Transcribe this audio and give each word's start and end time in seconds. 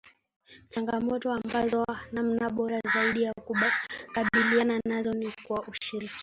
Changamoto 0.67 1.31
ambazo 1.31 1.85
namna 2.11 2.49
bora 2.49 2.79
zaidi 2.93 3.23
ya 3.23 3.33
kukabiliana 3.33 4.79
nazo 4.85 5.13
ni 5.13 5.31
kwa 5.47 5.61
ushirikiano 5.67 6.17